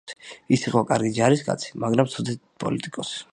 ის 0.55 0.63
იყო 0.71 0.81
კარგი 0.91 1.11
ჯარისკაცი, 1.17 1.75
მაგრამ 1.85 2.11
ცუდი 2.15 2.37
პოლიტიკოსი. 2.65 3.23